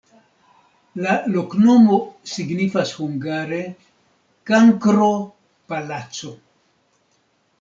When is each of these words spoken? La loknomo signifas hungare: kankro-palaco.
La 1.05 1.11
loknomo 1.33 1.97
signifas 2.31 2.93
hungare: 3.01 3.59
kankro-palaco. 4.51 6.33